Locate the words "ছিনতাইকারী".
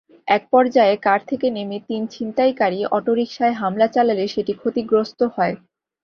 2.13-2.79